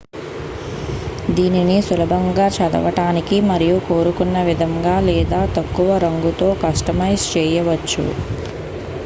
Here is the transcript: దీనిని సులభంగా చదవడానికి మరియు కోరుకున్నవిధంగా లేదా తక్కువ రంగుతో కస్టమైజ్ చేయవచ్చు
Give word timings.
దీనిని 1.31 1.75
సులభంగా 1.87 2.47
చదవడానికి 2.55 3.37
మరియు 3.49 3.77
కోరుకున్నవిధంగా 3.89 4.95
లేదా 5.09 5.41
తక్కువ 5.57 5.99
రంగుతో 6.05 6.49
కస్టమైజ్ 6.63 7.27
చేయవచ్చు 7.35 8.07